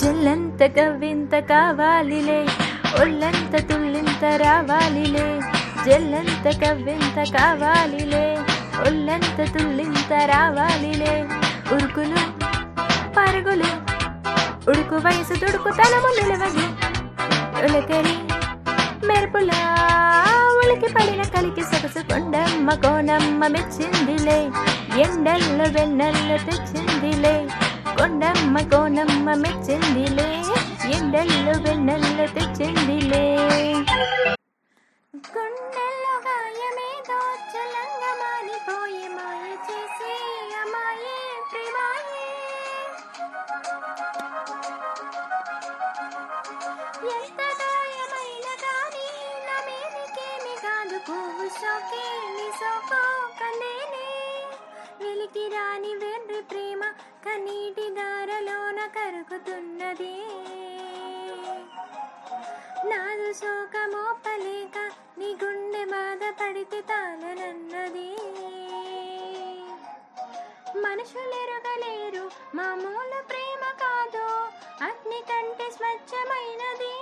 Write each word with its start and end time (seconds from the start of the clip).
జల్లంత 0.00 0.62
కవ్వింత 0.76 1.34
కావాలిలే 1.50 2.38
ఒళ్ళంత 3.00 3.54
తుళ్ళింత 3.68 4.24
రావాలిలే. 4.42 5.26
జల్లంత 5.86 6.46
కవ్వింత 6.62 7.18
కావాలిలే 7.36 8.24
ఒళ్ళంత 8.86 9.38
తుళ్ళింత 9.54 10.12
రావాలిలే. 10.32 11.14
ఉరుకులు 11.74 12.22
పరుగులు 13.16 13.70
ఉడుకు 14.70 14.96
వయసు 14.96 15.34
దుడుకు 15.34 15.70
తలము 15.78 16.10
నిలవగి 16.18 16.66
ఉలకరి 17.64 18.16
మెరుపులా 19.06 19.60
ఉలికి 20.60 20.88
పడిన 20.94 21.22
కలికి 21.34 21.62
సొగసు 21.62 22.00
కొండమ్మ 22.10 22.74
కోనమ్మ 22.74 23.46
మెచ్చిందిలే 23.46 24.38
ఎండల్లో 25.02 25.66
వెన్నెల్లో 25.76 26.36
తెచ్చిందిలే. 26.46 27.36
కొండమ్మ 28.06 28.56
కోనమ్మ 28.70 29.28
మెచ్చిందిలే. 29.34 30.26
ఎండల్లో 30.90 31.54
వెన్నెల్లో 31.64 32.26
తెచ్చిందిలే. 32.34 33.22
గుండెల్లో 35.14 36.14
గాయమేదో 36.26 37.18
చలంగా 37.50 38.12
మానిపోయి 38.20 39.02
మాయ 39.16 39.42
చేసి 39.66 40.12
అమాయే 40.62 41.16
ప్రేమాయే. 41.50 42.28
ఎంత 47.14 47.40
గాయమైన 47.62 48.48
గాని 48.64 49.08
నా 49.46 49.56
మీదకేమి 49.68 50.54
కాదు 50.64 51.00
పువ్వు 51.08 51.48
సోకే 51.58 52.06
నీ 52.36 52.48
సోకో 52.60 53.02
కందేనే 53.40 54.08
వెలికి 55.02 55.46
రాని 55.48 55.92
దారలోన 59.16 59.28
కరుగుతున్నది 59.28 60.14
నాదు 62.90 63.28
శోకమోపలేక 63.32 64.78
నీ 65.18 65.28
గుండె 65.44 65.84
బాధపడితే 65.84 66.80
తాననన్నది. 66.80 68.10
మనుషులెరగలేరు 70.80 72.24
మామూలు 72.54 73.20
ప్రేమ 73.30 73.64
కాదు 73.84 74.26
అగ్ని 74.84 75.20
కంటే 75.30 75.68
స్వచ్ఛమైనది. 75.70 76.95